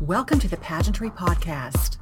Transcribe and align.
Welcome 0.00 0.38
to 0.40 0.48
the 0.48 0.56
Pageantry 0.58 1.10
Podcast. 1.10 1.96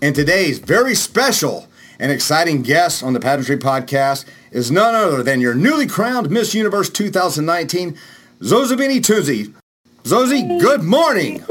And 0.00 0.14
today's 0.14 0.60
very 0.60 0.94
special 0.94 1.66
and 1.98 2.12
exciting 2.12 2.62
guest 2.62 3.02
on 3.02 3.12
the 3.12 3.18
Pageantry 3.18 3.56
Podcast 3.56 4.24
is 4.52 4.70
none 4.70 4.94
other 4.94 5.24
than 5.24 5.40
your 5.40 5.54
newly 5.54 5.88
crowned 5.88 6.30
Miss 6.30 6.54
Universe 6.54 6.90
2019, 6.90 7.98
Zozibini 8.40 9.00
Tunzi. 9.00 9.52
Zozi, 10.04 10.60
good 10.60 10.84
morning. 10.84 11.44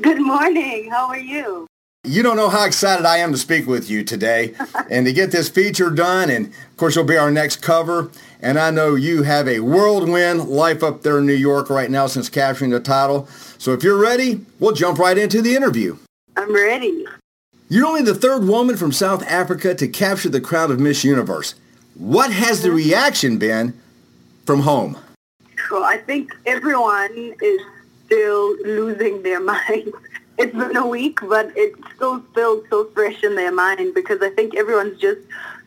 Good 0.00 0.20
morning. 0.20 0.90
How 0.90 1.08
are 1.08 1.18
you? 1.18 1.66
You 2.06 2.22
don't 2.22 2.36
know 2.36 2.50
how 2.50 2.66
excited 2.66 3.06
I 3.06 3.16
am 3.18 3.32
to 3.32 3.38
speak 3.38 3.66
with 3.66 3.88
you 3.88 4.04
today 4.04 4.54
and 4.90 5.06
to 5.06 5.12
get 5.12 5.30
this 5.30 5.48
feature 5.48 5.88
done. 5.88 6.28
And 6.28 6.48
of 6.48 6.76
course, 6.76 6.96
you'll 6.96 7.06
be 7.06 7.16
our 7.16 7.30
next 7.30 7.62
cover. 7.62 8.10
And 8.42 8.58
I 8.58 8.70
know 8.70 8.94
you 8.94 9.22
have 9.22 9.48
a 9.48 9.60
whirlwind 9.60 10.48
life 10.48 10.82
up 10.82 11.02
there 11.02 11.18
in 11.18 11.26
New 11.26 11.32
York 11.32 11.70
right 11.70 11.90
now 11.90 12.06
since 12.06 12.28
capturing 12.28 12.72
the 12.72 12.80
title. 12.80 13.26
So 13.56 13.72
if 13.72 13.82
you're 13.82 13.98
ready, 13.98 14.44
we'll 14.60 14.74
jump 14.74 14.98
right 14.98 15.16
into 15.16 15.40
the 15.40 15.56
interview. 15.56 15.96
I'm 16.36 16.54
ready. 16.54 17.06
You're 17.70 17.86
only 17.86 18.02
the 18.02 18.14
third 18.14 18.44
woman 18.44 18.76
from 18.76 18.92
South 18.92 19.22
Africa 19.26 19.74
to 19.74 19.88
capture 19.88 20.28
the 20.28 20.42
crown 20.42 20.70
of 20.70 20.78
Miss 20.78 21.04
Universe. 21.04 21.54
What 21.94 22.30
has 22.32 22.60
the 22.60 22.68
mm-hmm. 22.68 22.76
reaction 22.76 23.38
been 23.38 23.80
from 24.44 24.60
home? 24.60 24.98
Well, 25.70 25.84
I 25.84 25.96
think 25.96 26.36
everyone 26.44 27.34
is 27.40 27.60
still 28.04 28.56
losing 28.64 29.22
their 29.22 29.40
minds. 29.44 29.90
It's 30.36 30.56
been 30.56 30.76
a 30.76 30.86
week, 30.86 31.20
but 31.22 31.52
it's 31.56 31.78
still 31.94 32.22
still 32.32 32.62
so 32.68 32.90
fresh 32.94 33.22
in 33.22 33.36
their 33.36 33.52
mind 33.52 33.94
because 33.94 34.20
I 34.20 34.30
think 34.30 34.56
everyone's 34.56 35.00
just 35.00 35.20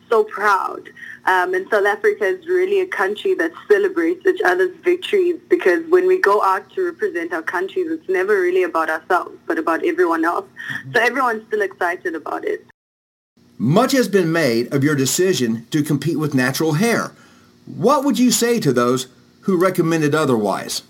so 0.10 0.24
proud. 0.24 0.90
Um, 1.26 1.54
and 1.54 1.70
South 1.70 1.86
Africa 1.86 2.26
is 2.26 2.48
really 2.48 2.80
a 2.80 2.88
country 2.88 3.34
that 3.36 3.52
celebrates 3.68 4.26
each 4.26 4.42
other's 4.42 4.76
victories 4.78 5.40
because 5.50 5.86
when 5.90 6.08
we 6.08 6.20
go 6.20 6.42
out 6.42 6.70
to 6.72 6.86
represent 6.86 7.34
our 7.34 7.42
countries, 7.42 7.92
it's 7.92 8.08
never 8.08 8.40
really 8.40 8.64
about 8.64 8.90
ourselves, 8.90 9.38
but 9.46 9.58
about 9.58 9.84
everyone 9.84 10.24
else. 10.24 10.46
So 10.94 11.02
everyone's 11.02 11.46
still 11.48 11.62
excited 11.62 12.16
about 12.16 12.46
it. 12.46 12.66
Much 13.58 13.92
has 13.92 14.08
been 14.08 14.32
made 14.32 14.72
of 14.74 14.84
your 14.84 14.96
decision 14.96 15.66
to 15.72 15.84
compete 15.84 16.20
with 16.20 16.34
natural 16.34 16.74
hair. 16.74 17.12
What 17.66 18.06
would 18.06 18.20
you 18.20 18.32
say 18.32 18.60
to 18.62 18.72
those 18.72 19.08
who 19.42 19.58
recommended 19.58 20.16
otherwise? 20.16 20.84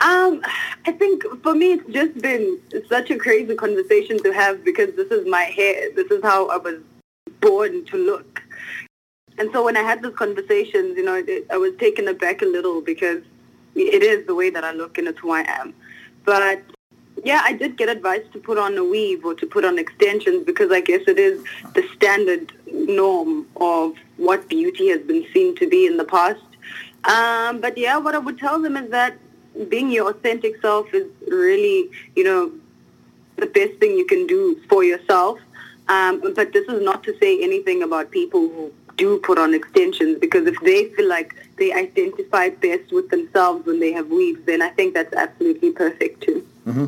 Um, 0.00 0.42
I 0.86 0.92
think 0.92 1.24
for 1.42 1.54
me, 1.54 1.72
it's 1.72 1.92
just 1.92 2.18
been 2.22 2.60
such 2.88 3.10
a 3.10 3.18
crazy 3.18 3.54
conversation 3.54 4.22
to 4.22 4.32
have 4.32 4.64
because 4.64 4.94
this 4.94 5.10
is 5.10 5.26
my 5.26 5.42
hair. 5.42 5.92
This 5.94 6.10
is 6.10 6.22
how 6.22 6.48
I 6.48 6.56
was 6.56 6.80
born 7.40 7.84
to 7.86 7.96
look. 7.96 8.42
And 9.38 9.50
so 9.52 9.64
when 9.64 9.76
I 9.76 9.82
had 9.82 10.02
those 10.02 10.14
conversations, 10.14 10.96
you 10.96 11.04
know, 11.04 11.22
it, 11.26 11.46
I 11.50 11.56
was 11.56 11.72
taken 11.78 12.06
aback 12.08 12.42
a 12.42 12.44
little 12.44 12.80
because 12.80 13.22
it 13.74 14.02
is 14.02 14.26
the 14.26 14.34
way 14.34 14.50
that 14.50 14.64
I 14.64 14.72
look 14.72 14.98
and 14.98 15.08
it's 15.08 15.18
who 15.18 15.30
I 15.30 15.42
am. 15.42 15.74
But 16.24 16.62
yeah, 17.24 17.40
I 17.44 17.52
did 17.52 17.76
get 17.76 17.88
advice 17.88 18.22
to 18.32 18.38
put 18.38 18.58
on 18.58 18.76
a 18.78 18.84
weave 18.84 19.24
or 19.24 19.34
to 19.34 19.46
put 19.46 19.64
on 19.64 19.78
extensions 19.78 20.44
because 20.44 20.70
I 20.70 20.80
guess 20.80 21.02
it 21.06 21.18
is 21.18 21.42
the 21.74 21.86
standard 21.94 22.52
norm 22.66 23.46
of 23.56 23.94
what 24.16 24.48
beauty 24.48 24.88
has 24.88 25.00
been 25.02 25.26
seen 25.32 25.56
to 25.56 25.68
be 25.68 25.86
in 25.86 25.96
the 25.96 26.04
past. 26.04 26.42
Um, 27.04 27.60
but 27.60 27.78
yeah, 27.78 27.96
what 27.96 28.14
I 28.14 28.18
would 28.18 28.38
tell 28.38 28.60
them 28.60 28.76
is 28.76 28.90
that 28.90 29.16
being 29.68 29.90
your 29.90 30.10
authentic 30.10 30.60
self 30.60 30.92
is 30.94 31.06
really, 31.26 31.90
you 32.14 32.24
know, 32.24 32.52
the 33.36 33.46
best 33.46 33.74
thing 33.78 33.96
you 33.96 34.06
can 34.06 34.26
do 34.26 34.60
for 34.68 34.84
yourself. 34.84 35.38
Um, 35.88 36.20
but 36.34 36.52
this 36.52 36.68
is 36.68 36.82
not 36.82 37.02
to 37.04 37.16
say 37.18 37.42
anything 37.42 37.82
about 37.82 38.10
people 38.10 38.40
who 38.40 38.72
do 38.96 39.18
put 39.18 39.38
on 39.38 39.54
extensions 39.54 40.18
because 40.18 40.46
if 40.46 40.60
they 40.60 40.86
feel 40.90 41.08
like 41.08 41.34
they 41.56 41.72
identify 41.72 42.50
best 42.50 42.92
with 42.92 43.08
themselves 43.10 43.64
when 43.64 43.80
they 43.80 43.92
have 43.92 44.08
weaves, 44.08 44.40
then 44.44 44.60
I 44.60 44.68
think 44.70 44.94
that's 44.94 45.14
absolutely 45.14 45.70
perfect 45.70 46.22
too. 46.22 46.46
Mm-hmm. 46.66 46.86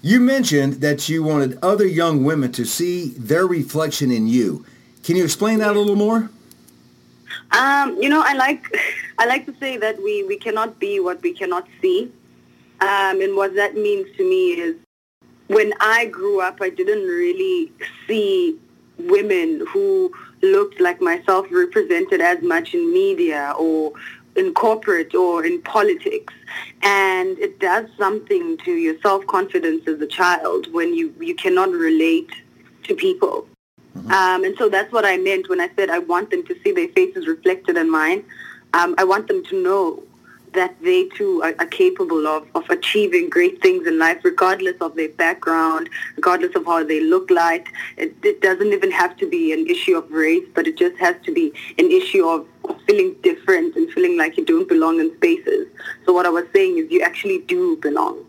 You 0.00 0.20
mentioned 0.20 0.74
that 0.74 1.08
you 1.08 1.24
wanted 1.24 1.58
other 1.60 1.86
young 1.86 2.22
women 2.22 2.52
to 2.52 2.64
see 2.64 3.10
their 3.10 3.46
reflection 3.46 4.12
in 4.12 4.28
you. 4.28 4.64
Can 5.02 5.16
you 5.16 5.24
explain 5.24 5.58
that 5.58 5.74
a 5.74 5.78
little 5.78 5.96
more? 5.96 6.30
Um, 7.52 8.00
you 8.00 8.08
know, 8.08 8.22
I 8.24 8.34
like 8.34 8.66
I 9.18 9.26
like 9.26 9.46
to 9.46 9.54
say 9.58 9.76
that 9.78 10.02
we, 10.02 10.22
we 10.24 10.36
cannot 10.36 10.78
be 10.78 11.00
what 11.00 11.22
we 11.22 11.32
cannot 11.32 11.66
see. 11.80 12.12
Um, 12.80 13.20
and 13.20 13.34
what 13.34 13.54
that 13.56 13.74
means 13.74 14.06
to 14.16 14.28
me 14.28 14.52
is 14.52 14.76
when 15.48 15.72
I 15.80 16.06
grew 16.06 16.40
up, 16.40 16.58
I 16.60 16.70
didn't 16.70 17.06
really 17.06 17.72
see 18.06 18.58
women 18.98 19.66
who 19.72 20.12
looked 20.42 20.80
like 20.80 21.00
myself 21.00 21.46
represented 21.50 22.20
as 22.20 22.42
much 22.42 22.74
in 22.74 22.92
media 22.92 23.54
or 23.58 23.92
in 24.36 24.54
corporate 24.54 25.14
or 25.14 25.44
in 25.44 25.60
politics. 25.62 26.32
And 26.82 27.38
it 27.38 27.58
does 27.58 27.88
something 27.98 28.58
to 28.58 28.72
your 28.72 29.00
self-confidence 29.00 29.88
as 29.88 30.00
a 30.00 30.06
child 30.06 30.72
when 30.72 30.94
you, 30.94 31.12
you 31.18 31.34
cannot 31.34 31.70
relate 31.70 32.30
to 32.84 32.94
people. 32.94 33.48
Mm-hmm. 33.96 34.10
Um, 34.10 34.44
and 34.44 34.56
so 34.58 34.68
that's 34.68 34.92
what 34.92 35.04
I 35.04 35.16
meant 35.16 35.48
when 35.48 35.60
I 35.60 35.70
said 35.76 35.90
I 35.90 35.98
want 35.98 36.30
them 36.30 36.44
to 36.46 36.56
see 36.62 36.72
their 36.72 36.88
faces 36.88 37.26
reflected 37.26 37.76
in 37.76 37.90
mine. 37.90 38.24
Um, 38.74 38.94
I 38.98 39.04
want 39.04 39.28
them 39.28 39.44
to 39.46 39.62
know 39.62 40.02
that 40.54 40.74
they 40.82 41.04
too 41.08 41.42
are, 41.42 41.54
are, 41.58 41.66
capable 41.66 42.26
of, 42.26 42.46
of 42.54 42.68
achieving 42.70 43.28
great 43.28 43.60
things 43.60 43.86
in 43.86 43.98
life 43.98 44.18
regardless 44.24 44.76
of 44.80 44.94
their 44.96 45.08
background, 45.10 45.88
regardless 46.16 46.54
of 46.54 46.64
how 46.64 46.82
they 46.82 47.00
look 47.00 47.30
like. 47.30 47.68
It, 47.96 48.14
it 48.22 48.40
doesn't 48.40 48.72
even 48.72 48.90
have 48.90 49.16
to 49.18 49.28
be 49.28 49.52
an 49.52 49.66
issue 49.66 49.96
of 49.96 50.10
race, 50.10 50.44
but 50.54 50.66
it 50.66 50.76
just 50.76 50.96
has 50.98 51.16
to 51.24 51.32
be 51.32 51.52
an 51.78 51.90
issue 51.90 52.26
of 52.26 52.46
feeling 52.86 53.14
different 53.22 53.76
and 53.76 53.90
feeling 53.92 54.16
like 54.16 54.36
you 54.36 54.44
don't 54.44 54.68
belong 54.68 55.00
in 55.00 55.14
spaces. 55.16 55.68
So 56.06 56.12
what 56.12 56.26
I 56.26 56.30
was 56.30 56.44
saying 56.52 56.78
is 56.78 56.90
you 56.90 57.02
actually 57.02 57.38
do 57.40 57.76
belong. 57.76 58.24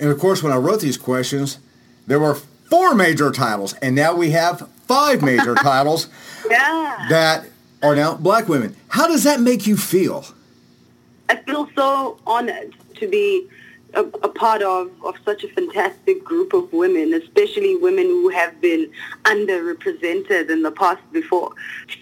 And 0.00 0.10
of 0.10 0.18
course, 0.18 0.42
when 0.42 0.52
I 0.52 0.56
wrote 0.56 0.80
these 0.80 0.96
questions, 0.96 1.58
there 2.06 2.18
were 2.18 2.34
four 2.34 2.94
major 2.94 3.30
titles, 3.30 3.74
and 3.74 3.94
now 3.94 4.14
we 4.14 4.30
have 4.30 4.68
five 4.92 5.22
major 5.22 5.54
titles 5.70 6.08
yeah. 6.50 7.06
that 7.08 7.46
are 7.82 7.96
now 7.96 8.14
black 8.14 8.48
women. 8.48 8.76
How 8.88 9.06
does 9.06 9.24
that 9.24 9.40
make 9.40 9.66
you 9.66 9.76
feel? 9.76 10.26
I 11.28 11.36
feel 11.36 11.68
so 11.74 12.18
honored 12.26 12.74
to 12.96 13.08
be 13.08 13.48
a, 13.94 14.00
a, 14.00 14.28
part 14.28 14.62
of, 14.62 14.90
of 15.04 15.14
such 15.24 15.44
a 15.44 15.48
fantastic 15.48 16.22
group 16.22 16.52
of 16.52 16.70
women, 16.72 17.14
especially 17.14 17.76
women 17.76 18.04
who 18.04 18.28
have 18.28 18.58
been 18.60 18.90
underrepresented 19.24 20.50
in 20.50 20.62
the 20.62 20.70
past 20.70 21.00
before. 21.12 21.52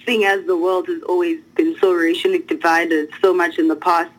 Seeing 0.04 0.24
as 0.24 0.44
the 0.46 0.56
world 0.56 0.86
has 0.88 1.02
always 1.02 1.40
been 1.54 1.76
so 1.80 1.92
racially 1.92 2.40
divided 2.40 3.10
so 3.20 3.32
much 3.32 3.58
in 3.58 3.68
the 3.68 3.76
past, 3.76 4.10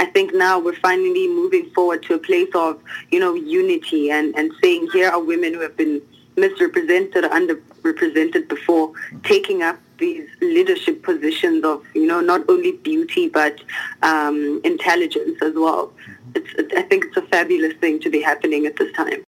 I 0.00 0.06
think 0.06 0.34
now 0.34 0.58
we're 0.58 0.76
finally 0.76 1.28
moving 1.28 1.70
forward 1.70 2.02
to 2.04 2.14
a 2.14 2.18
place 2.18 2.50
of, 2.54 2.80
you 3.10 3.20
know, 3.20 3.34
unity 3.34 4.10
and, 4.10 4.34
and 4.36 4.52
saying 4.62 4.88
here 4.92 5.10
are 5.10 5.22
women 5.22 5.54
who 5.54 5.60
have 5.60 5.76
been 5.76 6.02
misrepresented 6.36 7.24
or 7.24 7.28
underrepresented 7.28 8.48
before 8.48 8.92
taking 9.22 9.62
up 9.62 9.78
these 9.98 10.28
leadership 10.40 11.02
positions 11.02 11.64
of, 11.64 11.84
you 11.94 12.06
know, 12.06 12.20
not 12.20 12.42
only 12.48 12.72
beauty 12.72 13.28
but 13.28 13.60
um, 14.02 14.60
intelligence 14.64 15.40
as 15.42 15.54
well. 15.54 15.92
It's, 16.34 16.74
I 16.76 16.82
think 16.82 17.04
it's 17.06 17.16
a 17.16 17.22
fabulous 17.22 17.74
thing 17.74 18.00
to 18.00 18.10
be 18.10 18.20
happening 18.20 18.66
at 18.66 18.76
this 18.76 18.92
time. 18.94 19.22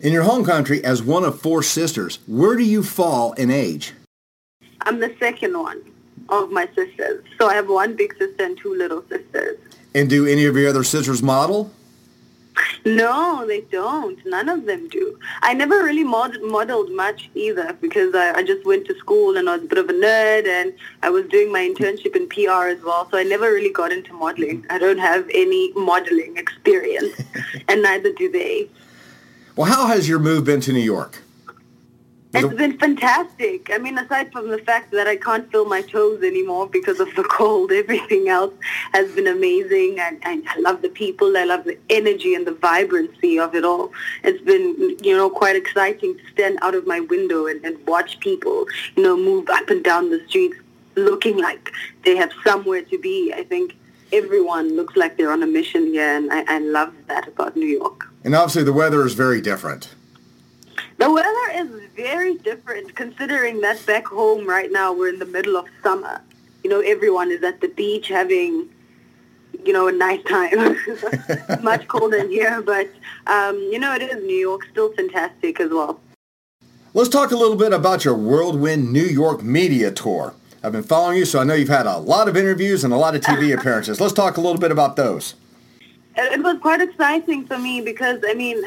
In 0.00 0.12
your 0.12 0.22
home 0.22 0.44
country, 0.44 0.84
as 0.84 1.02
one 1.02 1.24
of 1.24 1.40
four 1.40 1.62
sisters, 1.62 2.18
where 2.26 2.56
do 2.56 2.62
you 2.62 2.82
fall 2.82 3.32
in 3.32 3.50
age? 3.50 3.94
I'm 4.82 5.00
the 5.00 5.14
second 5.18 5.58
one 5.58 5.82
of 6.28 6.50
my 6.50 6.68
sisters. 6.74 7.24
So 7.38 7.48
I 7.48 7.54
have 7.54 7.68
one 7.68 7.96
big 7.96 8.16
sister 8.18 8.44
and 8.44 8.58
two 8.58 8.74
little 8.74 9.02
sisters. 9.08 9.58
And 9.94 10.10
do 10.10 10.26
any 10.26 10.44
of 10.44 10.56
your 10.56 10.68
other 10.68 10.84
sisters 10.84 11.22
model? 11.22 11.72
No, 12.84 13.44
they 13.46 13.62
don't. 13.62 14.24
None 14.24 14.48
of 14.48 14.64
them 14.66 14.88
do. 14.88 15.18
I 15.42 15.54
never 15.54 15.82
really 15.82 16.04
mod- 16.04 16.40
modeled 16.42 16.90
much 16.90 17.28
either 17.34 17.72
because 17.80 18.14
I, 18.14 18.32
I 18.34 18.42
just 18.42 18.64
went 18.64 18.86
to 18.86 18.96
school 18.98 19.36
and 19.36 19.48
I 19.48 19.56
was 19.56 19.64
a 19.64 19.68
bit 19.68 19.78
of 19.78 19.88
a 19.88 19.92
nerd 19.92 20.46
and 20.46 20.72
I 21.02 21.10
was 21.10 21.26
doing 21.26 21.52
my 21.52 21.60
internship 21.60 22.14
in 22.14 22.28
PR 22.28 22.68
as 22.68 22.82
well. 22.82 23.08
So 23.10 23.18
I 23.18 23.24
never 23.24 23.46
really 23.52 23.72
got 23.72 23.92
into 23.92 24.12
modeling. 24.12 24.64
I 24.70 24.78
don't 24.78 24.98
have 24.98 25.28
any 25.34 25.72
modeling 25.72 26.36
experience 26.36 27.20
and 27.68 27.82
neither 27.82 28.12
do 28.12 28.30
they. 28.30 28.68
Well, 29.56 29.66
how 29.66 29.86
has 29.86 30.08
your 30.08 30.18
move 30.18 30.44
been 30.44 30.60
to 30.60 30.72
New 30.72 30.78
York? 30.78 31.22
It's 32.44 32.54
been 32.54 32.78
fantastic. 32.78 33.70
I 33.72 33.78
mean, 33.78 33.98
aside 33.98 34.32
from 34.32 34.48
the 34.48 34.58
fact 34.58 34.90
that 34.92 35.06
I 35.06 35.16
can't 35.16 35.50
feel 35.50 35.64
my 35.64 35.82
toes 35.82 36.22
anymore 36.22 36.68
because 36.68 37.00
of 37.00 37.14
the 37.14 37.24
cold, 37.24 37.72
everything 37.82 38.28
else 38.28 38.54
has 38.92 39.10
been 39.12 39.26
amazing. 39.26 39.98
And, 40.00 40.18
and 40.22 40.48
I 40.48 40.58
love 40.58 40.82
the 40.82 40.88
people. 40.88 41.36
I 41.36 41.44
love 41.44 41.64
the 41.64 41.78
energy 41.90 42.34
and 42.34 42.46
the 42.46 42.52
vibrancy 42.52 43.38
of 43.38 43.54
it 43.54 43.64
all. 43.64 43.92
It's 44.22 44.42
been, 44.42 44.96
you 45.02 45.16
know, 45.16 45.30
quite 45.30 45.56
exciting 45.56 46.16
to 46.16 46.30
stand 46.32 46.58
out 46.62 46.74
of 46.74 46.86
my 46.86 47.00
window 47.00 47.46
and, 47.46 47.64
and 47.64 47.84
watch 47.86 48.20
people, 48.20 48.66
you 48.96 49.02
know, 49.02 49.16
move 49.16 49.48
up 49.50 49.70
and 49.70 49.82
down 49.82 50.10
the 50.10 50.22
streets 50.28 50.56
looking 50.96 51.38
like 51.38 51.70
they 52.04 52.16
have 52.16 52.32
somewhere 52.44 52.82
to 52.82 52.98
be. 52.98 53.32
I 53.34 53.44
think 53.44 53.76
everyone 54.12 54.76
looks 54.76 54.96
like 54.96 55.16
they're 55.16 55.32
on 55.32 55.42
a 55.42 55.46
mission 55.46 55.86
here, 55.86 56.16
and 56.16 56.32
I, 56.32 56.56
I 56.56 56.58
love 56.58 56.92
that 57.08 57.28
about 57.28 57.56
New 57.56 57.66
York. 57.66 58.08
And 58.24 58.34
obviously 58.34 58.64
the 58.64 58.72
weather 58.72 59.04
is 59.04 59.14
very 59.14 59.40
different. 59.40 59.94
The 60.98 61.10
weather 61.10 61.50
is 61.54 61.68
very 61.94 62.36
different 62.38 62.94
considering 62.94 63.60
that 63.60 63.84
back 63.84 64.06
home 64.06 64.46
right 64.46 64.72
now 64.72 64.94
we're 64.94 65.10
in 65.10 65.18
the 65.18 65.26
middle 65.26 65.56
of 65.56 65.66
summer. 65.82 66.22
You 66.64 66.70
know, 66.70 66.80
everyone 66.80 67.30
is 67.30 67.42
at 67.42 67.60
the 67.60 67.68
beach 67.68 68.08
having, 68.08 68.68
you 69.64 69.72
know, 69.74 69.88
a 69.88 69.92
nice 69.92 70.22
time. 70.24 70.76
Much 71.62 71.86
colder 71.86 72.16
in 72.16 72.30
here, 72.30 72.62
but 72.62 72.88
um, 73.26 73.56
you 73.70 73.78
know, 73.78 73.94
it 73.94 74.02
is 74.02 74.24
New 74.24 74.36
York, 74.36 74.62
still 74.70 74.92
fantastic 74.94 75.60
as 75.60 75.70
well. 75.70 76.00
Let's 76.94 77.10
talk 77.10 77.30
a 77.30 77.36
little 77.36 77.56
bit 77.56 77.74
about 77.74 78.06
your 78.06 78.14
Whirlwind 78.14 78.90
New 78.90 79.04
York 79.04 79.42
media 79.42 79.90
tour. 79.90 80.34
I've 80.62 80.72
been 80.72 80.82
following 80.82 81.18
you, 81.18 81.26
so 81.26 81.40
I 81.40 81.44
know 81.44 81.52
you've 81.52 81.68
had 81.68 81.86
a 81.86 81.98
lot 81.98 82.26
of 82.26 82.38
interviews 82.38 82.84
and 82.84 82.92
a 82.92 82.96
lot 82.96 83.14
of 83.14 83.20
TV 83.20 83.54
appearances. 83.58 84.00
Let's 84.00 84.14
talk 84.14 84.38
a 84.38 84.40
little 84.40 84.58
bit 84.58 84.72
about 84.72 84.96
those. 84.96 85.34
It 86.16 86.42
was 86.42 86.58
quite 86.60 86.80
exciting 86.80 87.46
for 87.46 87.58
me 87.58 87.82
because 87.82 88.22
I 88.26 88.32
mean, 88.32 88.62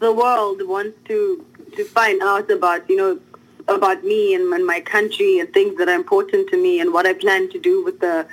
the 0.00 0.12
world 0.12 0.66
wants 0.66 0.96
to 1.08 1.44
to 1.76 1.84
find 1.84 2.22
out 2.22 2.50
about 2.50 2.88
you 2.88 2.96
know 2.96 3.20
about 3.68 4.04
me 4.04 4.34
and, 4.34 4.52
and 4.52 4.66
my 4.66 4.80
country 4.80 5.38
and 5.38 5.52
things 5.52 5.76
that 5.78 5.88
are 5.88 5.94
important 5.94 6.48
to 6.50 6.56
me 6.56 6.80
and 6.80 6.92
what 6.92 7.06
I 7.06 7.14
plan 7.14 7.48
to 7.50 7.58
do 7.58 7.82
with 7.84 8.00
the 8.00 8.26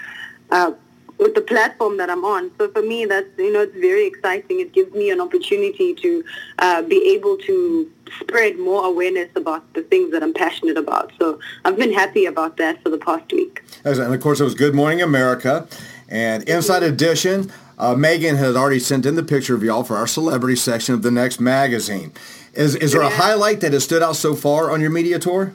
uh, 0.51 0.73
with 1.21 1.35
the 1.35 1.41
platform 1.41 1.97
that 1.97 2.09
I'm 2.09 2.25
on. 2.25 2.51
So 2.57 2.69
for 2.71 2.81
me, 2.81 3.05
that's 3.05 3.27
you 3.37 3.53
know 3.53 3.61
it's 3.61 3.75
very 3.75 4.05
exciting. 4.07 4.59
It 4.59 4.73
gives 4.73 4.93
me 4.93 5.11
an 5.11 5.21
opportunity 5.21 5.93
to 5.95 6.23
uh, 6.59 6.81
be 6.81 7.13
able 7.13 7.37
to 7.37 7.89
spread 8.19 8.59
more 8.59 8.85
awareness 8.85 9.29
about 9.35 9.73
the 9.73 9.83
things 9.83 10.11
that 10.11 10.23
I'm 10.23 10.33
passionate 10.33 10.77
about. 10.77 11.11
So 11.19 11.39
I've 11.63 11.77
been 11.77 11.93
happy 11.93 12.25
about 12.25 12.57
that 12.57 12.81
for 12.83 12.89
the 12.89 12.97
past 12.97 13.31
week. 13.31 13.63
And 13.85 14.13
of 14.13 14.19
course, 14.19 14.41
it 14.41 14.43
was 14.43 14.55
Good 14.55 14.75
Morning 14.75 15.01
America 15.01 15.67
and 16.09 16.43
Inside 16.49 16.83
Edition. 16.83 17.51
Uh, 17.77 17.95
Megan 17.95 18.35
has 18.35 18.55
already 18.55 18.79
sent 18.79 19.05
in 19.05 19.15
the 19.15 19.23
picture 19.23 19.55
of 19.55 19.63
y'all 19.63 19.83
for 19.83 19.95
our 19.95 20.05
celebrity 20.05 20.55
section 20.55 20.93
of 20.93 21.01
the 21.01 21.09
next 21.09 21.39
magazine. 21.39 22.11
Is 22.53 22.75
is 22.75 22.91
there 22.91 23.01
a 23.01 23.09
highlight 23.09 23.61
that 23.61 23.73
has 23.73 23.83
stood 23.83 24.03
out 24.03 24.15
so 24.15 24.35
far 24.35 24.71
on 24.71 24.81
your 24.81 24.89
media 24.89 25.19
tour? 25.19 25.53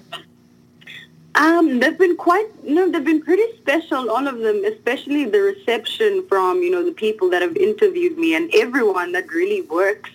Um, 1.36 1.80
they've 1.80 1.98
been 1.98 2.16
quite, 2.16 2.46
know, 2.64 2.90
they've 2.90 3.04
been 3.04 3.20
pretty 3.20 3.44
special, 3.58 4.10
all 4.10 4.26
of 4.26 4.38
them, 4.38 4.64
especially 4.64 5.26
the 5.26 5.40
reception 5.40 6.26
from, 6.28 6.62
you 6.62 6.70
know, 6.70 6.82
the 6.82 6.92
people 6.92 7.28
that 7.28 7.42
have 7.42 7.54
interviewed 7.58 8.16
me 8.16 8.34
and 8.34 8.50
everyone 8.54 9.12
that 9.12 9.28
really 9.28 9.60
works 9.60 10.08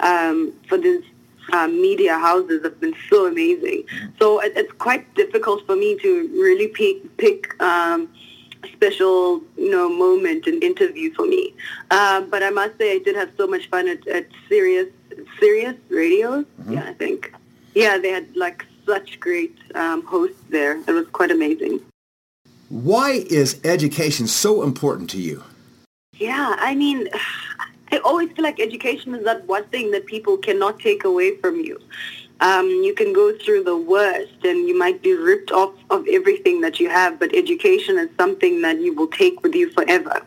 um, 0.00 0.52
for 0.68 0.76
these 0.76 1.02
uh, 1.54 1.68
media 1.68 2.18
houses 2.18 2.62
have 2.62 2.78
been 2.80 2.94
so 3.08 3.26
amazing. 3.26 3.84
So 4.18 4.40
it, 4.40 4.52
it's 4.56 4.72
quite 4.72 5.14
difficult 5.14 5.64
for 5.64 5.74
me 5.74 5.98
to 6.00 6.28
really 6.34 6.68
pick, 6.68 7.16
pick 7.16 7.60
um, 7.62 8.10
a 8.62 8.68
special, 8.72 9.40
you 9.56 9.70
know, 9.70 9.88
moment 9.88 10.46
and 10.46 10.62
interview 10.62 11.14
for 11.14 11.26
me. 11.26 11.54
Uh, 11.90 12.20
but 12.20 12.42
I 12.42 12.50
must 12.50 12.76
say 12.76 12.92
I 12.92 12.98
did 12.98 13.16
have 13.16 13.30
so 13.38 13.46
much 13.46 13.70
fun 13.70 13.88
at, 13.88 14.06
at 14.06 14.26
Sirius, 14.50 14.88
Sirius 15.38 15.76
Radio, 15.88 16.42
mm-hmm. 16.42 16.74
yeah, 16.74 16.84
I 16.84 16.92
think. 16.94 17.32
Yeah, 17.74 17.98
they 17.98 18.10
had 18.10 18.34
like 18.36 18.64
such 18.86 19.20
great 19.20 19.56
um, 19.74 20.04
hosts 20.06 20.42
there. 20.48 20.78
It 20.86 20.92
was 20.92 21.06
quite 21.08 21.30
amazing. 21.30 21.80
Why 22.68 23.24
is 23.30 23.60
education 23.64 24.26
so 24.26 24.62
important 24.62 25.08
to 25.10 25.18
you? 25.18 25.42
Yeah, 26.14 26.56
I 26.58 26.74
mean, 26.74 27.08
I 27.92 27.98
always 27.98 28.30
feel 28.32 28.44
like 28.44 28.60
education 28.60 29.14
is 29.14 29.24
that 29.24 29.46
one 29.46 29.64
thing 29.64 29.90
that 29.92 30.04
people 30.06 30.36
cannot 30.36 30.78
take 30.78 31.04
away 31.04 31.36
from 31.36 31.60
you. 31.60 31.80
Um, 32.40 32.68
you 32.68 32.94
can 32.94 33.12
go 33.12 33.36
through 33.36 33.64
the 33.64 33.76
worst 33.76 34.44
and 34.44 34.68
you 34.68 34.78
might 34.78 35.02
be 35.02 35.12
ripped 35.14 35.50
off 35.50 35.74
of 35.90 36.06
everything 36.08 36.60
that 36.60 36.78
you 36.78 36.88
have, 36.88 37.18
but 37.18 37.34
education 37.34 37.98
is 37.98 38.08
something 38.16 38.62
that 38.62 38.80
you 38.80 38.94
will 38.94 39.08
take 39.08 39.42
with 39.42 39.54
you 39.54 39.70
forever. 39.70 40.22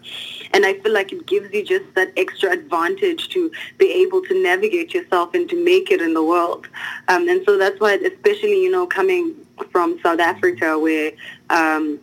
And 0.53 0.65
I 0.65 0.73
feel 0.79 0.91
like 0.91 1.13
it 1.13 1.25
gives 1.25 1.53
you 1.53 1.63
just 1.63 1.85
that 1.95 2.11
extra 2.17 2.51
advantage 2.51 3.29
to 3.29 3.49
be 3.77 3.89
able 4.03 4.21
to 4.23 4.43
navigate 4.43 4.93
yourself 4.93 5.33
and 5.33 5.49
to 5.49 5.63
make 5.63 5.89
it 5.89 6.01
in 6.01 6.13
the 6.13 6.23
world. 6.23 6.67
Um, 7.07 7.29
and 7.29 7.41
so 7.45 7.57
that's 7.57 7.79
why, 7.79 7.93
especially, 7.93 8.61
you 8.61 8.69
know, 8.69 8.85
coming 8.85 9.33
from 9.71 9.97
South 10.03 10.19
Africa 10.19 10.77
where 10.77 11.13
um, 11.49 11.99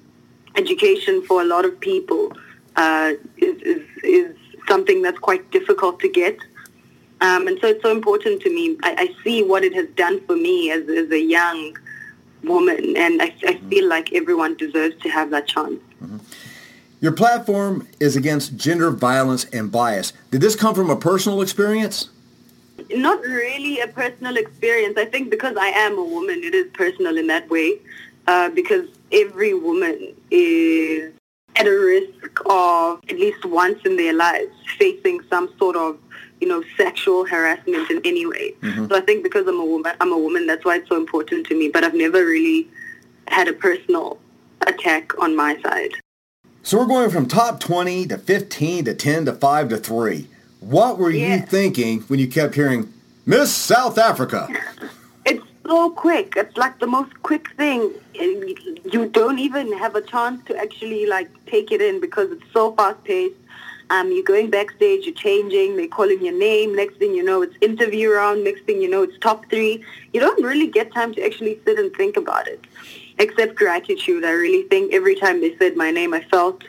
education 0.57 1.23
for 1.27 1.43
a 1.43 1.45
lot 1.45 1.67
of 1.67 1.79
people 1.81 2.33
uh, 2.77 3.13
is, 3.37 3.61
is, 3.63 3.83
is 4.03 4.37
something 4.67 5.03
that's 5.03 5.19
quite 5.19 5.51
difficult 5.51 6.01
to 6.01 6.09
get. 6.09 6.39
Um, 7.21 7.49
and 7.49 7.59
so 7.61 7.69
it's 7.69 7.83
so 7.83 7.91
important 7.91 8.41
to 8.43 8.51
me. 8.51 8.77
I, 8.83 8.95
I, 8.99 9.25
see 9.25 9.43
what 9.43 9.65
it 9.65 9.75
has 9.75 9.89
done 9.97 10.21
for 10.27 10.37
me 10.37 10.71
as, 10.71 10.89
as 10.89 11.11
a 11.11 11.21
young 11.21 11.77
woman, 12.45 12.97
and 12.97 13.21
I, 13.21 13.35
I, 13.45 13.55
feel 13.69 13.89
like 13.89 14.13
everyone 14.13 14.57
deserves 14.57 14.95
to 15.03 15.09
have 15.09 15.31
that 15.31 15.49
chance. 15.49 15.81
Mm-hmm. 16.01 16.19
Your 17.01 17.13
platform 17.13 17.89
is 17.99 18.17
against 18.17 18.57
gender 18.57 18.91
violence 18.91 19.45
and 19.47 19.71
bias. 19.71 20.13
Did 20.31 20.41
this 20.41 20.55
come 20.55 20.75
from 20.75 20.91
a 20.91 20.97
personal 20.97 21.43
experience? 21.43 22.09
Not 22.91 23.21
really 23.21 23.81
a 23.81 23.89
personal 23.89 24.37
experience. 24.37 24.97
I 24.97 25.05
think 25.05 25.31
because 25.31 25.57
I 25.57 25.69
am 25.69 25.99
a 25.99 26.05
woman, 26.05 26.41
it 26.43 26.55
is 26.55 26.71
personal 26.73 27.17
in 27.17 27.27
that 27.29 27.49
way. 27.51 27.79
Uh, 28.29 28.51
because 28.51 28.87
every 29.11 29.55
woman 29.55 30.15
is 30.31 31.13
at 31.57 31.67
a 31.67 31.71
risk 31.71 32.41
of 32.47 33.01
at 33.09 33.17
least 33.17 33.45
once 33.45 33.81
in 33.85 33.97
their 33.97 34.13
lives 34.13 34.53
facing 34.77 35.21
some 35.31 35.49
sort 35.59 35.77
of 35.77 35.99
you 36.41 36.49
know, 36.49 36.63
sexual 36.77 37.25
harassment 37.25 37.91
in 37.91 38.01
any 38.05 38.27
way. 38.27 38.55
Mm-hmm. 38.63 38.87
So 38.87 38.97
I 38.97 39.01
think 39.01 39.23
because 39.23 39.47
I'm 39.47 39.61
a 39.61 39.65
woman, 39.65 39.93
I'm 40.01 40.13
a 40.13 40.19
woman. 40.19 40.47
That's 40.47 40.65
why 40.65 40.77
it's 40.77 40.89
so 40.89 40.97
important 40.97 41.47
to 41.49 41.59
me. 41.59 41.69
But 41.69 41.85
I've 41.85 41.95
never 41.95 42.25
really 42.25 42.69
had 43.29 43.49
a 43.49 43.53
personal 43.53 44.19
attack 44.67 45.19
on 45.19 45.37
my 45.37 45.61
side. 45.63 45.93
So 46.63 46.79
we're 46.79 46.87
going 46.87 47.11
from 47.11 47.27
top 47.27 47.61
20 47.61 48.07
to 48.09 48.19
15 48.19 48.85
to 48.87 48.95
10 48.95 49.25
to 49.27 49.33
5 49.33 49.69
to 49.71 49.77
3. 49.79 50.27
What 50.61 50.99
were 50.99 51.11
you 51.11 51.39
thinking 51.41 52.01
when 52.03 52.19
you 52.19 52.29
kept 52.29 52.55
hearing 52.55 52.93
Miss 53.25 53.55
South 53.55 53.99
Africa? 53.99 54.49
It's 55.25 55.45
so 55.67 55.91
quick. 55.91 56.33
It's 56.37 56.57
like 56.57 56.79
the 56.79 56.87
most 56.87 57.23
quick 57.23 57.51
thing. 57.57 57.93
You 58.15 59.11
don't 59.13 59.39
even 59.39 59.71
have 59.77 59.95
a 59.95 60.01
chance 60.01 60.43
to 60.47 60.57
actually 60.57 61.05
like 61.05 61.29
take 61.45 61.71
it 61.71 61.83
in 61.83 62.01
because 62.01 62.31
it's 62.31 62.51
so 62.53 62.73
fast 62.73 63.05
paced. 63.05 63.37
Um, 63.91 64.13
you're 64.13 64.25
going 64.25 64.51
backstage, 64.51 65.07
you're 65.07 65.15
changing, 65.15 65.77
they're 65.77 65.89
calling 65.89 66.23
your 66.23 66.39
name. 66.39 66.77
Next 66.77 66.97
thing 66.97 67.15
you 67.15 67.23
know, 67.23 67.43
it's 67.43 67.57
interview 67.63 68.11
round. 68.11 68.45
Next 68.45 68.63
thing 68.65 68.83
you 68.83 68.91
know, 68.91 69.03
it's 69.03 69.19
top 69.19 69.49
three. 69.49 69.83
You 70.13 70.21
don't 70.21 70.43
really 70.45 70.67
get 70.67 70.93
time 70.93 71.15
to 71.15 71.25
actually 71.25 71.59
sit 71.65 71.79
and 71.79 71.95
think 71.95 72.17
about 72.17 72.47
it 72.49 72.67
except 73.19 73.55
gratitude. 73.55 74.25
I 74.25 74.31
really 74.31 74.69
think 74.69 74.93
every 74.93 75.15
time 75.15 75.41
they 75.41 75.57
said 75.57 75.77
my 75.77 75.91
name, 75.91 76.15
I 76.15 76.23
felt 76.25 76.65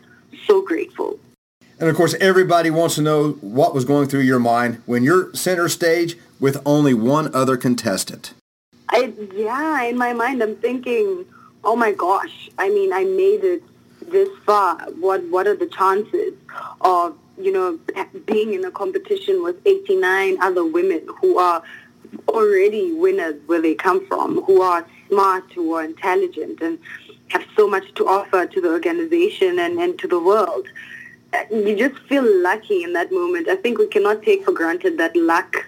so 0.48 0.62
grateful. 0.62 1.20
And 1.80 1.88
of 1.90 1.96
course, 1.96 2.16
everybody 2.20 2.70
wants 2.70 2.96
to 2.96 3.02
know 3.02 3.32
what 3.42 3.74
was 3.74 3.86
going 3.86 4.08
through 4.08 4.22
your 4.22 4.40
mind 4.40 4.82
when 4.86 5.04
you're 5.04 5.34
center 5.34 5.70
stage 5.70 6.18
with 6.40 6.62
only 6.66 6.94
one 6.94 7.34
other 7.34 7.56
contestant. 7.56 8.34
I, 8.90 9.14
yeah, 9.34 9.84
in 9.84 9.98
my 9.98 10.14
mind, 10.14 10.42
I'm 10.42 10.56
thinking, 10.58 11.26
oh 11.64 11.76
my 11.76 11.92
gosh, 11.92 12.50
I 12.58 12.70
mean, 12.70 12.92
I 12.92 13.04
made 13.04 13.44
it 13.44 13.64
this 14.10 14.30
far. 14.46 14.78
What, 15.00 15.24
what 15.26 15.48
are 15.48 15.56
the 15.56 15.68
chances 15.68 16.34
of, 16.82 17.18
you 17.38 17.52
know, 17.52 17.80
being 18.26 18.54
in 18.54 18.66
a 18.66 18.72
competition 18.72 19.44
with 19.44 19.56
89 19.66 20.42
other 20.42 20.66
women 20.66 21.08
who 21.22 21.38
are 21.38 21.64
already 22.28 22.94
winners 22.94 23.40
where 23.46 23.62
they 23.62 23.76
come 23.76 24.06
from, 24.08 24.42
who 24.44 24.62
are 24.62 24.86
smart, 25.08 25.52
who 25.54 25.74
are 25.74 25.84
intelligent, 25.84 26.62
and 26.62 26.80
have 27.30 27.46
so 27.56 27.68
much 27.68 27.94
to 27.96 28.08
offer 28.08 28.46
to 28.46 28.62
the 28.62 28.70
organization 28.70 29.60
and, 29.60 29.80
and 29.80 30.00
to 30.00 30.08
the 30.08 30.20
world. 30.20 30.68
Uh, 31.34 31.44
you 31.52 31.76
just 31.76 32.02
feel 32.08 32.26
lucky 32.42 32.84
in 32.84 32.94
that 32.94 33.12
moment. 33.12 33.48
I 33.48 33.56
think 33.56 33.78
we 33.78 33.88
cannot 33.88 34.24
take 34.24 34.44
for 34.44 34.52
granted 34.52 34.98
that 34.98 35.16
luck 35.16 35.68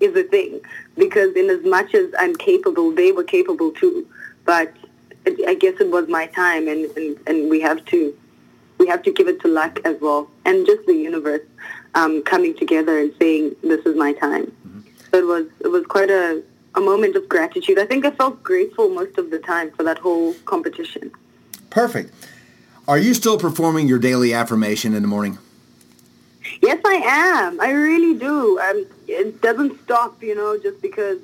is 0.00 0.14
a 0.16 0.22
thing 0.22 0.60
because 0.96 1.34
in 1.34 1.50
as 1.50 1.64
much 1.64 1.94
as 1.94 2.12
I'm 2.18 2.36
capable, 2.36 2.92
they 2.92 3.12
were 3.12 3.24
capable 3.24 3.70
too. 3.72 4.06
But 4.44 4.74
I 5.46 5.54
guess 5.54 5.74
it 5.80 5.90
was 5.90 6.08
my 6.08 6.26
time 6.26 6.68
and, 6.68 6.84
and, 6.96 7.18
and 7.26 7.50
we 7.50 7.60
have 7.60 7.84
to 7.86 8.16
we 8.78 8.86
have 8.86 9.02
to 9.02 9.12
give 9.12 9.26
it 9.28 9.40
to 9.40 9.48
luck 9.48 9.80
as 9.84 10.00
well 10.00 10.30
and 10.44 10.64
just 10.64 10.86
the 10.86 10.94
universe 10.94 11.42
um, 11.94 12.22
coming 12.22 12.54
together 12.56 12.98
and 12.98 13.12
saying 13.18 13.56
this 13.62 13.84
is 13.84 13.96
my 13.96 14.12
time. 14.12 14.46
Mm-hmm. 14.46 14.80
So 15.10 15.18
it 15.18 15.26
was 15.26 15.46
it 15.60 15.68
was 15.68 15.84
quite 15.86 16.10
a 16.10 16.42
a 16.74 16.80
moment 16.80 17.16
of 17.16 17.28
gratitude. 17.28 17.78
I 17.78 17.86
think 17.86 18.06
I 18.06 18.10
felt 18.12 18.42
grateful 18.42 18.88
most 18.88 19.18
of 19.18 19.30
the 19.30 19.38
time 19.38 19.70
for 19.72 19.82
that 19.82 19.98
whole 19.98 20.34
competition. 20.44 21.10
Perfect. 21.70 22.14
Are 22.86 22.98
you 22.98 23.14
still 23.14 23.38
performing 23.38 23.88
your 23.88 23.98
daily 23.98 24.32
affirmation 24.32 24.94
in 24.94 25.02
the 25.02 25.08
morning? 25.08 25.38
Yes, 26.62 26.80
I 26.84 26.94
am. 26.94 27.60
I 27.60 27.70
really 27.70 28.18
do. 28.18 28.58
Um, 28.58 28.86
it 29.06 29.42
doesn't 29.42 29.78
stop, 29.82 30.22
you 30.22 30.34
know, 30.34 30.58
just 30.58 30.80
because 30.80 31.18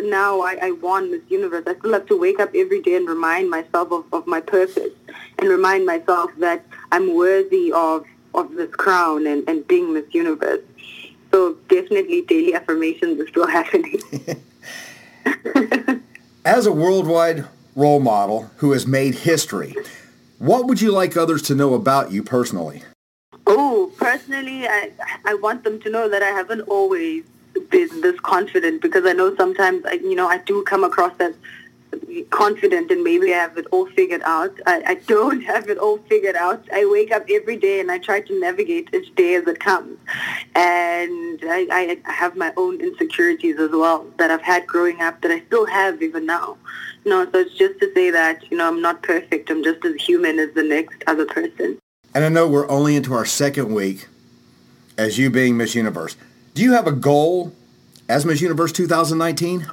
now 0.00 0.40
I, 0.40 0.58
I 0.62 0.70
won 0.72 1.10
Miss 1.10 1.22
Universe. 1.28 1.64
I 1.66 1.74
still 1.76 1.92
have 1.92 2.06
to 2.06 2.18
wake 2.18 2.40
up 2.40 2.50
every 2.54 2.80
day 2.80 2.96
and 2.96 3.08
remind 3.08 3.50
myself 3.50 3.92
of, 3.92 4.04
of 4.12 4.26
my 4.26 4.40
purpose 4.40 4.92
and 5.38 5.48
remind 5.48 5.86
myself 5.86 6.30
that 6.38 6.64
I'm 6.90 7.14
worthy 7.14 7.72
of, 7.72 8.04
of 8.34 8.54
this 8.54 8.70
crown 8.74 9.26
and, 9.26 9.48
and 9.48 9.66
being 9.66 9.92
Miss 9.92 10.12
Universe. 10.12 10.60
So 11.30 11.54
definitely 11.68 12.22
daily 12.22 12.54
affirmations 12.54 13.20
are 13.20 13.28
still 13.28 13.46
happening. 13.58 14.00
As 16.44 16.66
a 16.66 16.72
worldwide 16.72 17.46
role 17.74 18.00
model 18.00 18.50
who 18.56 18.72
has 18.72 18.86
made 18.86 19.14
history, 19.14 19.74
what 20.38 20.66
would 20.66 20.80
you 20.80 20.90
like 20.90 21.16
others 21.16 21.42
to 21.42 21.54
know 21.54 21.74
about 21.74 22.10
you 22.10 22.22
personally? 22.22 22.82
Oh, 23.46 23.92
personally, 23.96 24.66
I, 24.66 24.90
I 25.24 25.34
want 25.34 25.64
them 25.64 25.80
to 25.82 25.90
know 25.90 26.08
that 26.08 26.22
I 26.22 26.28
haven't 26.28 26.62
always 26.62 27.24
been 27.72 28.00
this 28.02 28.20
confident 28.20 28.80
because 28.82 29.04
I 29.04 29.12
know 29.12 29.34
sometimes, 29.34 29.84
I, 29.84 29.94
you 29.94 30.14
know, 30.14 30.28
I 30.28 30.38
do 30.38 30.62
come 30.62 30.84
across 30.84 31.14
as 31.18 31.34
confident 32.30 32.90
and 32.90 33.02
maybe 33.02 33.34
I 33.34 33.38
have 33.38 33.58
it 33.58 33.66
all 33.70 33.86
figured 33.86 34.22
out. 34.24 34.54
I, 34.66 34.82
I 34.86 34.94
don't 34.94 35.40
have 35.52 35.68
it 35.68 35.78
all 35.78 35.98
figured 36.08 36.36
out. 36.36 36.64
I 36.72 36.84
wake 36.86 37.10
up 37.10 37.24
every 37.28 37.56
day 37.56 37.80
and 37.80 37.90
I 37.90 37.98
try 37.98 38.20
to 38.20 38.40
navigate 38.40 38.94
each 38.94 39.14
day 39.14 39.34
as 39.34 39.46
it 39.46 39.58
comes. 39.58 39.98
And 40.54 41.40
I, 41.42 41.98
I 42.06 42.12
have 42.12 42.36
my 42.36 42.52
own 42.56 42.80
insecurities 42.80 43.58
as 43.58 43.70
well 43.70 44.06
that 44.18 44.30
I've 44.30 44.42
had 44.42 44.66
growing 44.66 45.00
up 45.00 45.20
that 45.22 45.30
I 45.30 45.40
still 45.46 45.66
have 45.66 46.02
even 46.02 46.26
now. 46.26 46.56
No, 47.04 47.24
so 47.24 47.38
it's 47.40 47.54
just 47.54 47.80
to 47.80 47.92
say 47.94 48.10
that, 48.10 48.48
you 48.50 48.56
know, 48.56 48.68
I'm 48.68 48.80
not 48.80 49.02
perfect. 49.02 49.50
I'm 49.50 49.64
just 49.64 49.84
as 49.84 50.00
human 50.00 50.38
as 50.38 50.54
the 50.54 50.62
next 50.62 51.02
other 51.08 51.26
person. 51.26 51.78
And 52.14 52.24
I 52.24 52.28
know 52.28 52.46
we're 52.46 52.68
only 52.68 52.94
into 52.94 53.14
our 53.14 53.24
second 53.24 53.74
week 53.74 54.06
as 54.96 55.18
you 55.18 55.30
being 55.30 55.56
Miss 55.56 55.74
Universe. 55.74 56.16
Do 56.54 56.62
you 56.62 56.72
have 56.72 56.86
a 56.86 56.92
goal 56.92 57.52
as 58.12 58.26
Miss 58.26 58.42
Universe 58.42 58.72
2019? 58.72 59.66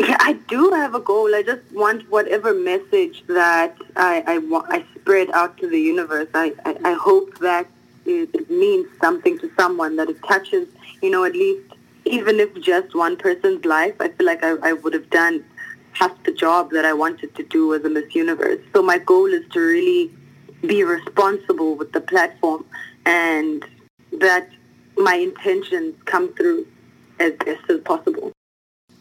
Yeah, 0.00 0.16
I 0.20 0.34
do 0.48 0.70
have 0.72 0.94
a 0.94 1.00
goal. 1.00 1.34
I 1.34 1.42
just 1.42 1.62
want 1.72 2.08
whatever 2.10 2.52
message 2.52 3.24
that 3.26 3.74
I, 3.96 4.22
I, 4.26 4.76
I 4.76 4.84
spread 4.96 5.30
out 5.30 5.56
to 5.58 5.68
the 5.68 5.80
universe. 5.80 6.28
I, 6.34 6.52
I, 6.66 6.76
I 6.84 6.92
hope 6.92 7.38
that 7.38 7.66
it, 8.04 8.28
it 8.34 8.50
means 8.50 8.86
something 9.00 9.38
to 9.38 9.50
someone, 9.58 9.96
that 9.96 10.10
it 10.10 10.22
touches, 10.24 10.68
you 11.00 11.10
know, 11.10 11.24
at 11.24 11.32
least 11.32 11.72
even 12.04 12.38
if 12.38 12.54
just 12.60 12.94
one 12.94 13.16
person's 13.16 13.64
life, 13.64 13.94
I 13.98 14.08
feel 14.08 14.26
like 14.26 14.44
I, 14.44 14.56
I 14.62 14.74
would 14.74 14.92
have 14.92 15.08
done 15.08 15.42
half 15.92 16.22
the 16.24 16.32
job 16.32 16.70
that 16.72 16.84
I 16.84 16.92
wanted 16.92 17.34
to 17.34 17.44
do 17.44 17.74
as 17.74 17.82
a 17.84 17.88
Miss 17.88 18.14
Universe. 18.14 18.60
So 18.74 18.82
my 18.82 18.98
goal 18.98 19.26
is 19.26 19.44
to 19.52 19.60
really 19.60 20.12
be 20.60 20.84
responsible 20.84 21.76
with 21.76 21.92
the 21.92 22.02
platform 22.02 22.66
and 23.06 23.64
that 24.20 24.50
my 24.98 25.14
intentions 25.14 25.94
come 26.04 26.32
through 26.34 26.66
as 27.18 27.32
best 27.44 27.68
as 27.70 27.80
possible. 27.80 28.32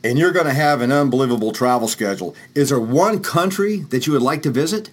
And 0.04 0.18
you're 0.18 0.32
going 0.32 0.46
to 0.46 0.54
have 0.54 0.82
an 0.82 0.92
unbelievable 0.92 1.52
travel 1.52 1.88
schedule. 1.88 2.36
Is 2.56 2.70
there 2.70 2.80
one 2.80 3.22
country 3.22 3.78
that 3.90 4.08
you 4.08 4.14
would 4.14 4.22
like 4.22 4.44
to 4.44 4.52
visit? 4.52 4.92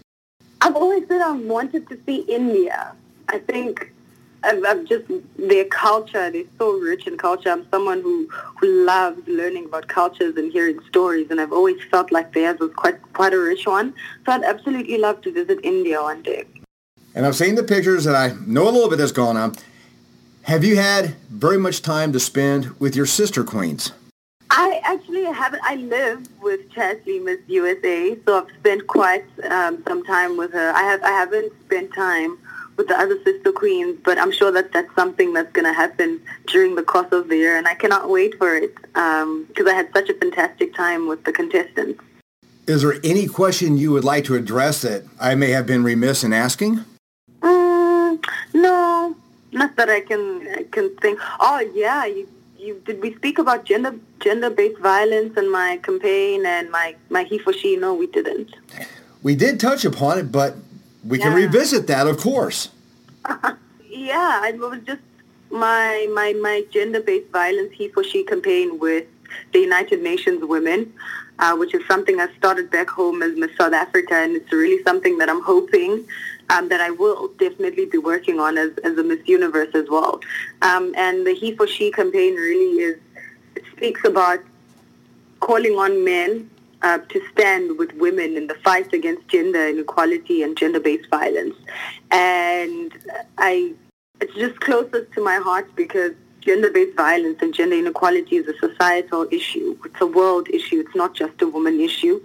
I've 0.60 0.76
always 0.76 1.06
said 1.08 1.20
I 1.20 1.32
wanted 1.32 1.88
to 1.90 1.98
see 2.06 2.20
India. 2.22 2.92
I 3.28 3.38
think 3.38 3.92
I've, 4.42 4.64
I've 4.64 4.84
just 4.86 5.04
their 5.36 5.66
culture. 5.66 6.30
They're 6.30 6.44
so 6.58 6.72
rich 6.78 7.06
in 7.06 7.18
culture. 7.18 7.50
I'm 7.50 7.66
someone 7.70 8.00
who 8.00 8.28
who 8.60 8.84
loves 8.84 9.20
learning 9.26 9.66
about 9.66 9.88
cultures 9.88 10.36
and 10.36 10.50
hearing 10.52 10.80
stories, 10.88 11.28
and 11.30 11.40
I've 11.40 11.52
always 11.52 11.82
felt 11.90 12.12
like 12.12 12.32
theirs 12.32 12.58
was 12.60 12.70
quite 12.74 13.00
quite 13.12 13.34
a 13.34 13.38
rich 13.38 13.66
one. 13.66 13.94
So 14.24 14.32
I'd 14.32 14.44
absolutely 14.44 14.98
love 14.98 15.20
to 15.22 15.32
visit 15.32 15.58
India 15.62 16.02
one 16.02 16.22
day. 16.22 16.44
And 17.14 17.26
I've 17.26 17.36
seen 17.36 17.54
the 17.54 17.62
pictures, 17.62 18.06
and 18.06 18.16
I 18.16 18.34
know 18.46 18.64
a 18.68 18.72
little 18.72 18.88
bit 18.88 18.98
that's 18.98 19.12
going 19.12 19.36
on. 19.36 19.54
Have 20.44 20.62
you 20.62 20.76
had 20.76 21.14
very 21.30 21.56
much 21.56 21.80
time 21.80 22.12
to 22.12 22.20
spend 22.20 22.78
with 22.78 22.94
your 22.94 23.06
sister 23.06 23.44
queens? 23.44 23.92
I 24.50 24.78
actually 24.84 25.24
haven't. 25.24 25.62
I 25.64 25.76
live 25.76 26.28
with 26.42 26.70
Cheslie, 26.70 27.18
Miss 27.18 27.38
USA, 27.46 28.14
so 28.26 28.42
I've 28.42 28.56
spent 28.58 28.86
quite 28.86 29.24
um, 29.50 29.82
some 29.88 30.04
time 30.04 30.36
with 30.36 30.52
her. 30.52 30.70
I 30.72 30.82
have. 30.82 31.02
I 31.02 31.12
haven't 31.12 31.50
spent 31.64 31.94
time 31.94 32.36
with 32.76 32.88
the 32.88 33.00
other 33.00 33.16
sister 33.24 33.52
queens, 33.52 33.98
but 34.04 34.18
I'm 34.18 34.30
sure 34.30 34.52
that 34.52 34.70
that's 34.70 34.94
something 34.94 35.32
that's 35.32 35.50
going 35.52 35.64
to 35.64 35.72
happen 35.72 36.20
during 36.48 36.74
the 36.74 36.82
course 36.82 37.10
of 37.10 37.28
the 37.28 37.38
year, 37.38 37.56
and 37.56 37.66
I 37.66 37.74
cannot 37.74 38.10
wait 38.10 38.36
for 38.36 38.54
it 38.54 38.74
because 38.74 39.22
um, 39.22 39.66
I 39.66 39.72
had 39.72 39.88
such 39.94 40.10
a 40.10 40.14
fantastic 40.14 40.74
time 40.74 41.08
with 41.08 41.24
the 41.24 41.32
contestants. 41.32 42.04
Is 42.66 42.82
there 42.82 42.96
any 43.02 43.28
question 43.28 43.78
you 43.78 43.92
would 43.92 44.04
like 44.04 44.24
to 44.24 44.34
address 44.34 44.82
that 44.82 45.04
I 45.18 45.36
may 45.36 45.52
have 45.52 45.66
been 45.66 45.82
remiss 45.82 46.22
in 46.22 46.34
asking? 46.34 46.84
Mm, 47.40 48.22
no, 48.52 49.16
not 49.54 49.76
that 49.76 49.88
I 49.88 50.00
can 50.00 50.46
I 50.48 50.64
can 50.64 50.94
think. 50.96 51.18
Oh 51.40 51.60
yeah, 51.74 52.04
you, 52.04 52.28
you 52.58 52.82
did 52.84 53.00
we 53.00 53.14
speak 53.14 53.38
about 53.38 53.64
gender 53.64 53.94
gender 54.20 54.50
based 54.50 54.80
violence 54.80 55.36
in 55.38 55.50
my 55.50 55.78
campaign 55.82 56.44
and 56.44 56.70
my 56.70 56.96
my 57.08 57.24
he 57.24 57.38
for 57.38 57.52
she? 57.52 57.76
No, 57.76 57.94
we 57.94 58.06
didn't. 58.06 58.54
We 59.22 59.34
did 59.34 59.58
touch 59.58 59.84
upon 59.84 60.18
it, 60.18 60.30
but 60.30 60.56
we 61.04 61.18
yeah. 61.18 61.24
can 61.24 61.34
revisit 61.34 61.86
that, 61.86 62.06
of 62.06 62.18
course. 62.18 62.68
yeah, 63.88 64.46
it 64.46 64.58
was 64.58 64.80
just 64.84 65.00
my 65.50 66.06
my 66.12 66.32
my 66.34 66.64
gender-based 66.70 67.30
violence 67.30 67.72
he 67.72 67.88
for 67.88 68.04
she 68.04 68.24
campaign 68.24 68.78
with 68.78 69.06
the 69.52 69.60
United 69.60 70.02
Nations 70.02 70.44
Women, 70.44 70.92
uh, 71.38 71.56
which 71.56 71.74
is 71.74 71.86
something 71.86 72.20
I 72.20 72.28
started 72.36 72.70
back 72.70 72.88
home 72.90 73.22
as 73.22 73.36
Miss 73.36 73.56
South 73.56 73.72
Africa, 73.72 74.14
and 74.14 74.36
it's 74.36 74.52
really 74.52 74.82
something 74.82 75.18
that 75.18 75.28
I'm 75.28 75.42
hoping 75.42 76.06
um, 76.50 76.68
that 76.68 76.80
I 76.80 76.90
will 76.90 77.28
definitely 77.38 77.86
be 77.86 77.98
working 77.98 78.40
on 78.40 78.58
as, 78.58 78.70
as 78.84 78.96
a 78.98 79.02
Miss 79.02 79.26
Universe 79.26 79.74
as 79.74 79.86
well. 79.88 80.20
Um, 80.62 80.94
and 80.96 81.26
the 81.26 81.34
he 81.34 81.54
for 81.54 81.66
she 81.66 81.90
campaign 81.90 82.34
really 82.34 82.82
is 82.82 82.98
speaks 83.72 84.04
about 84.04 84.40
calling 85.40 85.74
on 85.74 86.04
men 86.04 86.48
uh, 86.82 86.98
to 86.98 87.20
stand 87.32 87.78
with 87.78 87.92
women 87.94 88.36
in 88.36 88.46
the 88.46 88.54
fight 88.56 88.92
against 88.92 89.26
gender 89.28 89.68
inequality 89.68 90.42
and 90.42 90.56
gender-based 90.56 91.08
violence. 91.10 91.56
And 92.10 92.92
I, 93.38 93.72
it's 94.20 94.34
just 94.34 94.60
closest 94.60 95.12
to 95.12 95.24
my 95.24 95.36
heart 95.36 95.74
because 95.76 96.12
gender-based 96.40 96.96
violence 96.96 97.38
and 97.40 97.54
gender 97.54 97.76
inequality 97.76 98.36
is 98.36 98.46
a 98.48 98.56
societal 98.58 99.26
issue. 99.30 99.76
It's 99.84 100.00
a 100.00 100.06
world 100.06 100.48
issue. 100.50 100.80
It's 100.80 100.94
not 100.94 101.14
just 101.14 101.40
a 101.40 101.48
woman 101.48 101.80
issue, 101.80 102.22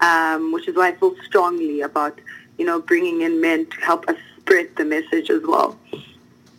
um, 0.00 0.52
which 0.52 0.68
is 0.68 0.76
why 0.76 0.88
I 0.88 0.92
feel 0.92 1.14
strongly 1.24 1.82
about, 1.82 2.18
you 2.58 2.64
know, 2.64 2.80
bringing 2.80 3.22
in 3.22 3.40
men 3.40 3.66
to 3.66 3.80
help 3.80 4.06
us 4.08 4.16
spread 4.38 4.68
the 4.76 4.84
message 4.84 5.30
as 5.30 5.42
well. 5.44 5.78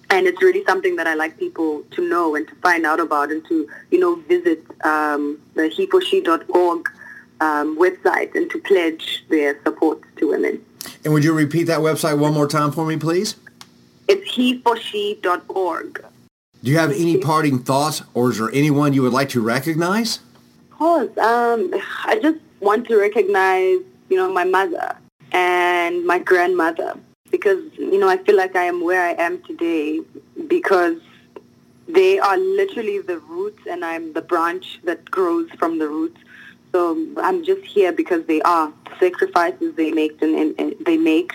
And 0.09 0.25
it's 0.25 0.41
really 0.41 0.63
something 0.65 0.95
that 0.95 1.05
I 1.05 1.13
like 1.13 1.37
people 1.37 1.83
to 1.91 2.07
know 2.07 2.35
and 2.35 2.47
to 2.47 2.55
find 2.55 2.85
out 2.85 2.99
about 2.99 3.31
and 3.31 3.45
to, 3.47 3.69
you 3.91 3.99
know, 3.99 4.15
visit 4.15 4.63
um, 4.83 5.39
the 5.53 5.63
heforshe.org 5.63 6.89
um, 7.41 7.77
website 7.77 8.33
and 8.33 8.49
to 8.49 8.59
pledge 8.59 9.23
their 9.29 9.61
support 9.63 10.01
to 10.17 10.29
women. 10.29 10.65
And 11.03 11.13
would 11.13 11.23
you 11.23 11.33
repeat 11.33 11.65
that 11.65 11.79
website 11.79 12.17
one 12.17 12.33
more 12.33 12.47
time 12.47 12.71
for 12.71 12.85
me, 12.85 12.97
please? 12.97 13.35
It's 14.07 14.35
heforshe.org. 14.35 16.05
Do 16.63 16.71
you 16.71 16.77
have 16.77 16.91
any 16.91 17.17
parting 17.17 17.59
thoughts, 17.59 18.01
or 18.13 18.31
is 18.31 18.39
there 18.39 18.49
anyone 18.51 18.93
you 18.93 19.03
would 19.03 19.13
like 19.13 19.29
to 19.29 19.41
recognize? 19.41 20.19
Of 20.71 20.77
course. 20.77 21.17
Um, 21.17 21.73
I 22.05 22.19
just 22.21 22.39
want 22.59 22.87
to 22.87 22.99
recognize, 22.99 23.79
you 24.09 24.17
know, 24.17 24.33
my 24.33 24.43
mother 24.43 24.97
and 25.31 26.05
my 26.05 26.19
grandmother 26.19 26.97
because, 27.31 27.63
you 27.77 27.99
know, 27.99 28.09
I 28.09 28.17
feel 28.17 28.35
like 28.35 28.55
I 28.55 28.65
am 28.65 28.83
where 28.83 29.03
I 29.03 29.11
am 29.13 29.41
today 29.43 29.99
because 30.47 30.99
they 31.87 32.19
are 32.19 32.37
literally 32.37 32.99
the 32.99 33.19
roots 33.19 33.61
and 33.69 33.83
I'm 33.83 34.13
the 34.13 34.21
branch 34.21 34.79
that 34.83 35.09
grows 35.09 35.49
from 35.51 35.79
the 35.79 35.87
roots. 35.87 36.19
So 36.71 36.97
I'm 37.17 37.43
just 37.43 37.65
here 37.65 37.91
because 37.91 38.25
they 38.25 38.41
are 38.41 38.71
sacrifices 38.99 39.75
they 39.75 39.91
make 39.91 40.21
and, 40.21 40.35
and, 40.35 40.55
and, 40.59 40.75
they 40.85 40.97
make, 40.97 41.31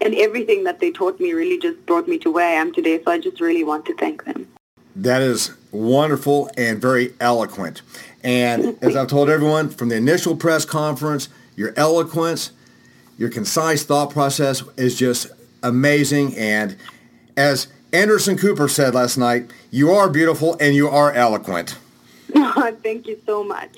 and 0.00 0.14
everything 0.14 0.64
that 0.64 0.80
they 0.80 0.90
taught 0.90 1.18
me 1.18 1.32
really 1.32 1.58
just 1.58 1.84
brought 1.86 2.06
me 2.06 2.18
to 2.18 2.30
where 2.30 2.48
I 2.48 2.52
am 2.52 2.72
today. 2.72 3.02
So 3.02 3.10
I 3.10 3.18
just 3.18 3.40
really 3.40 3.64
want 3.64 3.84
to 3.86 3.96
thank 3.96 4.24
them. 4.24 4.46
That 4.96 5.22
is 5.22 5.52
wonderful 5.72 6.50
and 6.56 6.80
very 6.80 7.14
eloquent. 7.18 7.82
And 8.22 8.78
as 8.80 8.94
I've 8.94 9.08
told 9.08 9.28
everyone 9.28 9.70
from 9.70 9.88
the 9.88 9.96
initial 9.96 10.36
press 10.36 10.64
conference, 10.64 11.28
your 11.56 11.74
eloquence, 11.76 12.52
your 13.16 13.30
concise 13.30 13.84
thought 13.84 14.10
process 14.10 14.62
is 14.76 14.96
just 14.96 15.28
amazing. 15.62 16.36
And 16.36 16.76
as 17.36 17.68
Anderson 17.92 18.36
Cooper 18.36 18.68
said 18.68 18.94
last 18.94 19.16
night, 19.16 19.50
you 19.70 19.92
are 19.92 20.08
beautiful 20.08 20.56
and 20.60 20.74
you 20.74 20.88
are 20.88 21.12
eloquent. 21.12 21.78
Thank 22.82 23.06
you 23.06 23.20
so 23.26 23.44
much. 23.44 23.76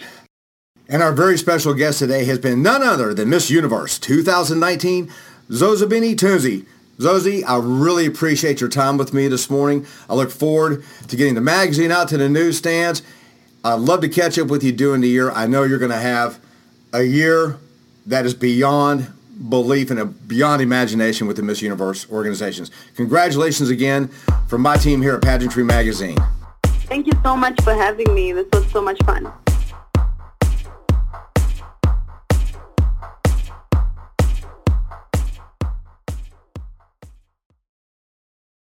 And 0.88 1.02
our 1.02 1.12
very 1.12 1.36
special 1.36 1.74
guest 1.74 1.98
today 1.98 2.24
has 2.26 2.38
been 2.38 2.62
none 2.62 2.82
other 2.82 3.12
than 3.12 3.28
Miss 3.28 3.50
Universe 3.50 3.98
2019, 3.98 5.10
Zozibini 5.50 6.14
Tunzi. 6.14 6.64
Zozi, 6.98 7.44
I 7.46 7.58
really 7.58 8.06
appreciate 8.06 8.60
your 8.60 8.70
time 8.70 8.96
with 8.96 9.12
me 9.12 9.28
this 9.28 9.50
morning. 9.50 9.84
I 10.08 10.14
look 10.14 10.30
forward 10.30 10.84
to 11.08 11.16
getting 11.16 11.34
the 11.34 11.40
magazine 11.40 11.90
out 11.90 12.08
to 12.08 12.16
the 12.16 12.28
newsstands. 12.28 13.02
I'd 13.64 13.80
love 13.80 14.00
to 14.02 14.08
catch 14.08 14.38
up 14.38 14.48
with 14.48 14.62
you 14.62 14.72
during 14.72 15.02
the 15.02 15.08
year. 15.08 15.30
I 15.30 15.46
know 15.46 15.64
you're 15.64 15.78
going 15.78 15.90
to 15.90 15.98
have 15.98 16.38
a 16.92 17.02
year 17.02 17.58
that 18.06 18.24
is 18.24 18.32
beyond 18.32 19.12
belief 19.48 19.90
and 19.90 20.00
a 20.00 20.04
beyond 20.04 20.62
imagination 20.62 21.26
with 21.26 21.36
the 21.36 21.42
Miss 21.42 21.62
Universe 21.62 22.10
organizations. 22.10 22.70
Congratulations 22.94 23.70
again 23.70 24.08
from 24.48 24.62
my 24.62 24.76
team 24.76 25.02
here 25.02 25.14
at 25.14 25.22
Pageantry 25.22 25.64
Magazine. 25.64 26.16
Thank 26.64 27.06
you 27.06 27.12
so 27.22 27.36
much 27.36 27.60
for 27.62 27.74
having 27.74 28.14
me. 28.14 28.32
This 28.32 28.46
was 28.52 28.70
so 28.70 28.80
much 28.80 29.02
fun. 29.04 29.32